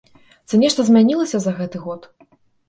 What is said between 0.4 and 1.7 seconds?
Ці нешта змянілася за